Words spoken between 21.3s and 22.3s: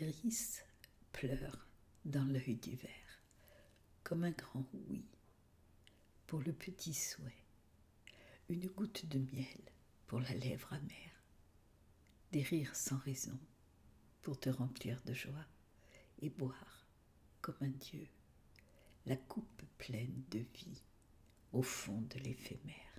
au fond de